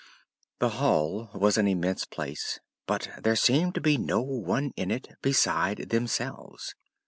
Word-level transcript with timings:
The 0.57 0.69
hall 0.81 1.29
was 1.35 1.59
an 1.59 1.67
immense 1.67 2.05
place, 2.05 2.59
but 2.87 3.11
there 3.21 3.35
seemed 3.35 3.75
to 3.75 3.81
be 3.81 3.97
no 3.99 4.19
one 4.23 4.71
in 4.75 4.89
it 4.89 5.09
beside 5.21 5.89
themselves. 5.91 6.73